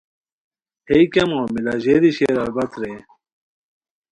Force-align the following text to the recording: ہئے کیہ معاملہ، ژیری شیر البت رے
ہئے 0.87 0.99
کیہ 1.11 1.23
معاملہ، 1.31 1.73
ژیری 1.83 2.11
شیر 2.17 2.35
البت 2.43 2.71
رے 2.81 2.93